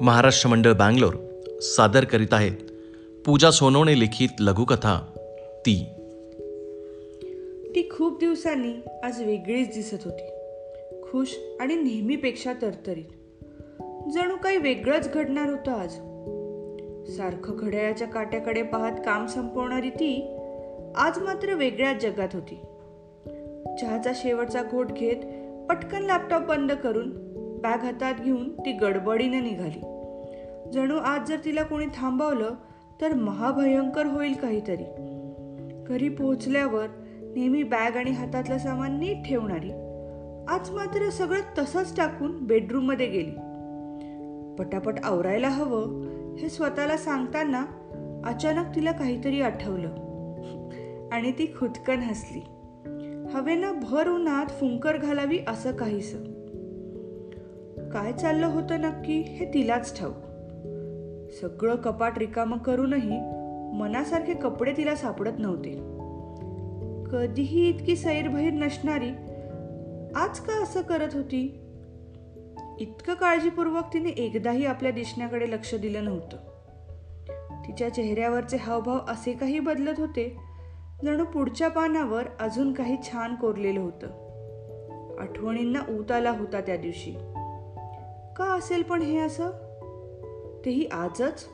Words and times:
महाराष्ट्र 0.00 0.48
मंडळ 0.48 0.72
बँगलोर 0.72 1.14
सादर 1.60 2.04
करीत 2.04 2.32
आहेत 2.32 2.52
पूजा 3.26 3.50
सोनवणे 3.50 4.00
लिखित 4.00 4.28
लघुकथा 4.40 5.00
ती. 5.66 5.86
ती 7.74 7.88
खूप 7.90 8.20
दिवसांनी 8.20 8.90
आज 9.02 9.22
वेगळीच 9.22 9.68
दिसत 9.68 9.96
होती. 10.04 10.28
खुश 11.02 11.36
आणि 11.60 11.74
नेहमीपेक्षा 11.74 12.52
तरतरीत. 12.62 13.04
जणू 14.14 14.36
काही 14.36 14.56
वेगळंच 14.56 15.12
घडणार 15.12 15.48
होतं 15.48 15.72
आज. 15.72 15.92
सारखं 17.16 17.56
घड्याळाच्या 17.58 18.08
काट्याकडे 18.08 18.62
पाहत 18.62 18.96
काम 19.04 19.26
संपवणारी 19.26 19.90
ती 19.90 20.36
आज 20.96 21.18
मात्र 21.18 21.54
वेगळ्याच 21.54 22.02
जगात 22.02 22.28
होती. 22.32 22.54
चहाचा 23.80 24.12
शेवटचा 24.14 24.62
घोट 24.62 24.92
घेत 24.92 25.16
पटकन 25.68 26.02
लॅपटॉप 26.02 26.42
बंद 26.42 26.72
करून 26.72 27.30
बॅग 27.62 27.78
हातात 27.78 28.14
घेऊन 28.24 28.52
ती 28.52 28.72
गडबडीने 28.72 29.40
निघाली. 29.40 29.89
जणू 30.72 30.96
आज 30.96 31.28
जर 31.28 31.36
तिला 31.44 31.62
कोणी 31.62 31.86
थांबवलं 31.94 32.54
तर 33.00 33.14
महाभयंकर 33.14 34.06
होईल 34.06 34.32
काहीतरी. 34.32 34.84
घरी 35.86 36.08
पोहोचल्यावर 36.08 36.86
नेहमी 37.36 37.62
बॅग 37.62 37.96
आणि 37.96 38.10
हातातलं 38.10 38.58
सामान 38.58 38.98
नीट 38.98 39.16
ठेवणारी 39.26 39.70
आज 40.48 40.70
मात्र 40.70 41.10
सगळं 41.10 41.40
तसंच 41.58 41.96
टाकून 41.96 42.46
बेडरूममध्ये 42.46 43.06
गेली. 43.06 43.30
पटापट 44.58 44.94
आवरायला 45.04 45.48
हवं 45.48 46.02
हे 46.34 46.48
स्वतःला 46.48 46.96
सांगताना 46.96 47.64
अचानक 48.24 48.76
तिला 48.76 48.92
काहीतरी 48.92 49.40
आठवलं. 49.40 49.88
आणि 51.12 51.32
ती 51.32 51.46
खुदकन 51.58 51.98
हसली. 51.98 52.40
हवेनं 53.34 53.72
भर 53.82 54.08
उन्हात 54.08 54.46
फुंकर 54.46 54.96
घालावी 54.96 55.38
असं 55.48 55.72
काहीसं. 55.72 56.18
काय 57.90 58.12
चाललं 58.12 58.46
होतं 58.46 58.80
नक्की 58.80 59.20
हे 59.20 59.44
तिलाच 59.54 60.00
ठाऊक. 60.00 60.29
सगळं 61.30 61.76
कपाट 61.76 62.18
रिकामं 62.18 62.58
करूनही 62.58 63.20
मनासारखे 63.78 64.34
कपडे 64.34 64.72
तिला 64.76 64.94
सापडत 64.94 65.32
नव्हते. 65.38 65.70
कधीही 67.10 67.68
इतकी 67.68 67.96
सैरभैर 67.96 68.52
नसणारी 68.52 69.10
आज 70.14 70.40
का 70.40 70.62
असं 70.62 70.82
करत 70.82 71.08
होती? 71.12 71.60
इतकं 72.80 73.14
काळजीपूर्वक 73.14 73.84
तिने 73.94 74.08
एकदाही 74.08 74.66
आपल्या 74.66 74.92
दिसण्याकडे 74.92 75.50
लक्ष 75.50 75.74
दिलं 75.74 76.04
नव्हतं. 76.04 76.36
तिच्या 77.66 77.94
चेहऱ्यावरचे 77.94 78.56
हावभाव 78.56 78.98
असे 79.08 79.32
काही 79.32 79.60
बदलत 79.60 79.94
होते 79.98 80.36
जणू 81.04 81.24
पुढच्या 81.24 81.68
पानावर 81.68 82.22
अजून 82.40 82.72
काही 82.72 82.96
छान 83.02 83.34
कोरलेलं 83.34 83.80
होतं. 83.80 84.06
आठवणींना 85.20 85.92
ऊत 85.92 86.12
आला 86.12 86.30
होता 86.30 86.60
त्या 86.60 86.76
दिवशी. 86.76 87.10
का 88.36 88.56
असेल 88.58 88.82
पण 88.82 89.02
हे 89.02 89.18
असं? 89.18 89.69
तेही 90.64 90.86
आजच? 90.86 91.46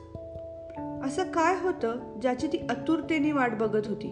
असं 1.03 1.23
काय 1.23 1.55
होतं 1.61 2.19
ज्याची 2.21 2.47
ती 2.47 2.57
आतुरतेने 2.69 3.31
वाट 3.31 3.57
बघत 3.57 3.87
होती? 3.87 4.07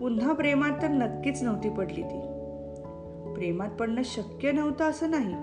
पुन्हा 0.00 0.32
प्रेमात 0.32 0.82
तर 0.82 0.88
नक्कीच 0.88 1.42
नव्हती 1.42 1.68
पडली 1.68 2.02
ती. 2.02 2.20
प्रेमात 3.34 3.68
पडणं 3.68 4.02
शक्य 4.04 4.52
नव्हतं 4.52 4.84
असं 4.84 5.10
नाही. 5.10 5.34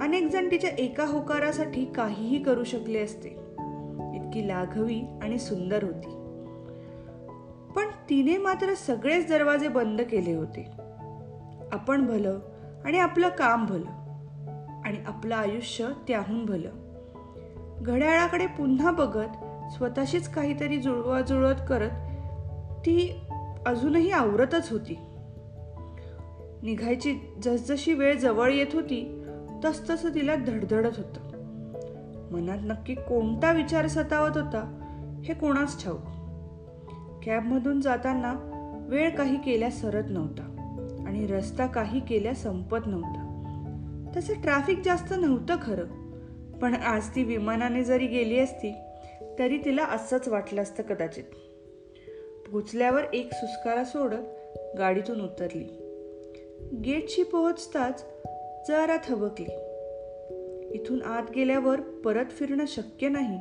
अनेक 0.00 0.30
जण 0.30 0.50
तिच्या 0.50 0.70
एका 0.78 1.06
होकारासाठी 1.06 1.84
काहीही 1.84 2.42
करू 2.42 2.64
शकले 2.64 3.00
असते. 3.00 3.28
इतकी 4.14 4.48
लाघवी 4.48 5.02
आणि 5.22 5.38
सुंदर 5.38 5.82
होती. 5.82 6.08
पण 7.76 7.84
तिने 8.10 8.38
मात्र 8.38 8.74
सगळेच 8.74 9.28
दरवाजे 9.28 9.68
बंद 9.68 10.00
केले 10.00 10.34
होते. 10.34 10.70
आपण 11.72 12.06
भलं 12.06 12.38
आणि 12.84 12.98
आपलं 12.98 13.28
काम 13.28 13.66
भलं 13.66 13.90
आणि 14.84 14.98
आपलं 15.06 15.34
आयुष्य 15.34 15.86
त्याहून 16.08 16.46
भलं. 16.46 16.89
घड्याळाकडे 17.80 18.46
पुन्हा 18.46 18.90
बघत 18.90 19.28
स्वतःशीच 19.72 20.28
काहीतरी 20.28 20.78
जुळवाजुळवत 20.78 21.54
करत 21.68 21.90
ती 22.78 23.20
अजूनही 23.66 24.10
आवरतच 24.10 24.72
होती. 24.72 24.98
निघायची 26.62 27.18
जसजशी 27.42 27.92
वेळ 27.92 28.18
जवळ 28.18 28.52
येत 28.52 28.66
होती 28.72 29.24
तसतसं 29.64 30.08
तिला 30.14 30.34
धडधडत 30.34 30.90
होतं. 30.96 31.20
मनात 32.32 32.58
नक्की 32.62 32.94
कोणता 32.94 33.52
विचार 33.52 33.86
सतावत 33.86 34.36
होता 34.36 34.76
हे 35.24 35.34
कोणाच 35.34 35.84
ठाऊक. 35.84 36.00
कॅबमधून 37.26 37.80
जाताना 37.80 38.34
वेळ 38.88 39.10
काही 39.10 39.36
केल्या 39.36 39.70
सरत 39.70 40.04
नव्हता 40.10 40.42
आणि 41.06 41.26
रस्ता 41.26 41.66
काही 41.66 42.00
केल्या 42.00 42.34
संपत 42.34 42.78
नव्हता. 42.86 43.26
तसं 44.16 44.34
ट्रॅफिक 44.34 44.80
जास्त 44.84 45.14
नव्हतं 45.16 45.56
खरं. 45.62 45.99
पण 46.62 46.74
आज 46.74 47.08
ती 47.08 47.22
विमानाने 47.22 47.84
जरी 47.84 48.06
गेली 48.06 48.38
असती 48.38 48.74
तरी 49.38 49.58
तिला 49.58 49.84
असंच 49.84 50.28
वाटलं 50.28 50.62
असतं 50.62 50.82
कदाचित. 50.82 51.24
पोचल्यावर 52.52 53.02
एक 53.14 53.28
सुस्कारा 53.32 53.84
सोडत 53.84 54.50
गाडीतून 54.78 55.20
उतरली. 55.20 55.64
गेटशी 56.84 57.22
पोहोचताच 57.22 58.06
जरा 58.68 58.96
थबकली. 59.08 59.46
इथून 60.74 61.02
आत 61.02 61.22
गेल्यावर 61.36 61.80
परत 61.80 62.26
फिरणं 62.30 62.64
शक्य 62.68 63.08
नाही 63.08 63.38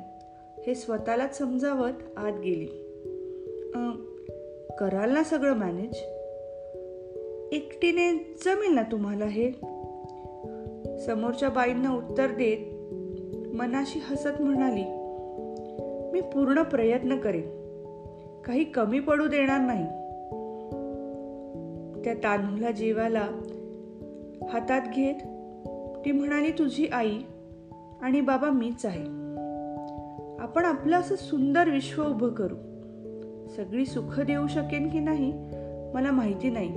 हे 0.68 0.76
स्वतःलाच 0.76 1.38
समजावत 1.38 1.94
आत 2.18 2.40
गेली. 2.40 2.86
कराल 4.80 5.12
ना 5.12 5.24
सगळं 5.24 5.54
मॅनेज? 5.54 5.96
एकटीने 7.52 8.36
जमेल 8.46 8.74
ना 8.74 8.82
तुम्हाला 8.82 9.26
हे? 9.26 9.52
समोरच्या 11.06 11.50
बाईंना 11.50 11.92
उत्तर 11.92 12.28
देत 12.28 12.79
मनाशी 13.60 14.00
हसत 14.10 14.42
म्हणाली 14.42 14.84
मी 16.14 16.22
पूर्ण 16.22 16.62
प्रयत्न 16.62 17.18
करेन. 17.18 17.42
काही 18.46 18.64
कमी 18.64 19.00
पडू 19.00 19.28
देणार 19.28 19.60
नाही. 19.60 19.86
त्या 22.04 22.14
तान्हुला 22.14 22.72
जीवाला 22.72 23.28
हातात 24.50 24.82
घेत 24.96 25.16
ती 26.06 26.12
म्हणाली 26.12 26.52
तुझी 26.52 26.88
आई 26.88 27.18
आणि 28.02 28.22
बाबा 28.22 28.50
मीच 28.50 28.86
आहे. 28.86 29.04
आपण 30.40 30.66
आपलं 30.66 31.00
असं 31.00 31.16
सुंदर 31.16 31.70
विश्व 31.70 32.04
उभं 32.04 32.30
करू. 32.30 32.56
सगळी 33.56 33.86
सुख 33.86 34.20
देऊ 34.20 34.48
शकेन 34.48 34.90
की 34.90 35.00
नाही 35.00 35.34
मला 35.94 36.12
माहिती 36.12 36.50
नाही. 36.50 36.70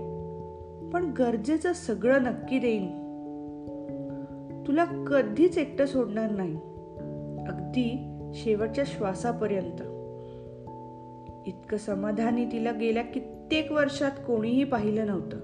पण 0.91 1.12
गरजेचं 1.19 1.72
सगळं 1.72 2.22
नक्की 2.22 2.59
देईन. 2.59 3.03
तुला 4.66 4.84
कधीच 4.84 5.59
एकटं 5.59 5.87
सोडणार 5.87 6.31
नाही. 6.31 6.59
अगदी 7.48 8.19
शेवटच्या 8.34 8.84
श्वासापर्यंत. 8.86 9.80
इतकं 11.47 11.76
समाधानी 11.76 12.44
तिला 12.44 12.72
गेल्या 12.72 13.03
कित्येक 13.03 13.72
वर्षात 13.72 14.10
कोणीही 14.10 14.64
पाहिलं 14.64 15.06
नव्हतं. 15.06 15.36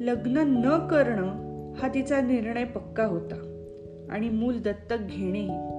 लग्न 0.00 0.36
न 0.36 0.88
करणं 0.88 1.44
हा 1.74 1.88
तिचा 1.88 2.20
निर्णय 2.20 2.64
पक्का 2.64 3.04
होता 3.04 3.34
आणि 4.10 4.28
मूल 4.28 4.58
दत्तक 4.58 4.96
घेणेही. 5.00 5.70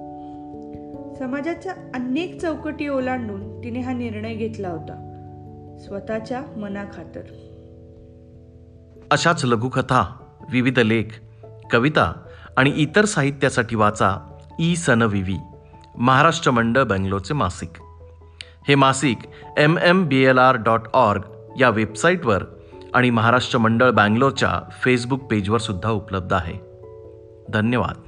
समाजाच्या 1.18 1.72
अनेक 1.72 2.40
चौकटी 2.40 2.88
ओलांडून 2.88 3.64
तिने 3.64 3.80
हा 3.80 3.92
निर्णय 3.92 4.34
घेतला 4.34 4.68
होता 4.68 5.02
स्वतःच्या 5.80 6.42
मनाखातर. 6.56 7.22
अशाच 9.10 9.44
लघुकथा 9.44 10.24
विविध 10.50 10.78
लेख 10.78 11.04
कविता 11.70 12.26
आणि 12.56 12.72
इतर 12.76 13.04
साहित्यासाठी 13.04 13.76
वाचा 13.76 14.35
ई 14.60 14.74
सनविवी 14.76 15.36
महाराष्ट्र 15.98 16.50
मंडळ 16.50 16.82
बँगलोरचे 16.82 17.34
मासिक. 17.34 17.70
हे 18.68 18.74
मासिक 18.74 19.18
M 19.58 19.78
M 19.78 20.06
B 20.06 20.24
L 20.24 20.38
R 20.38 20.56
dot 20.56 20.80
org 20.92 21.22
या 21.60 21.68
वेबसाईटवर 21.68 22.44
आणि 22.94 23.10
महाराष्ट्र 23.10 23.58
मंडळ 23.58 23.90
बँगलोरच्या 23.90 24.60
फेसबुक 24.82 25.20
पेजवर 25.20 25.58
सुद्धा 25.58 25.90
उपलब्ध 25.90 26.32
आहे. 26.32 26.54
धन्यवाद. 27.48 28.05